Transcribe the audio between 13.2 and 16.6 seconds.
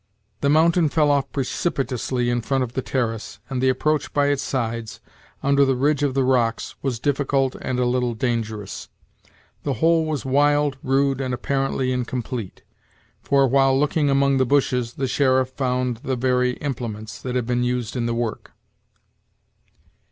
for, while looking among the bushes, the sheriff found the very